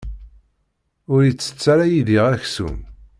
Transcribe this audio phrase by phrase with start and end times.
[1.13, 2.77] Ur itett ara Yidir aksum.